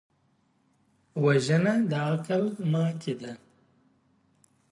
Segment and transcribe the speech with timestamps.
[1.23, 3.33] وژنه د عقل ماتې ده